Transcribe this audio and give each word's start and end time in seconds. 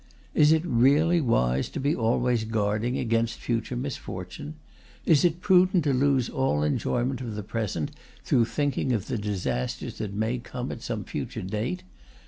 Is 0.33 0.51
it 0.51 0.63
really 0.65 1.21
wise 1.21 1.69
to 1.69 1.79
be 1.79 1.95
always 1.95 2.43
guarding 2.43 2.97
against 2.97 3.37
future 3.37 3.75
misfortune? 3.75 4.55
Is 5.05 5.23
it 5.23 5.41
prudent 5.41 5.83
to 5.83 5.93
lose 5.93 6.27
all 6.27 6.63
enjoyment 6.63 7.21
of 7.21 7.35
the 7.35 7.43
present 7.43 7.91
through 8.23 8.45
thinking 8.45 8.93
of 8.93 9.05
the 9.05 9.19
disasters 9.19 9.99
that 9.99 10.15
may 10.15 10.39
come 10.39 10.71
at 10.71 10.81
some 10.81 11.03
future 11.03 11.43
date? 11.43 11.83